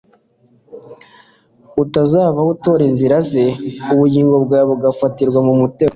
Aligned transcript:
utazavaho 1.83 2.49
utora 2.55 2.81
inzira 2.89 3.17
ze 3.29 3.45
ubugingo 3.93 4.35
bwawe 4.45 4.65
bugafatirwa 4.71 5.39
mu 5.47 5.53
mutego 5.61 5.89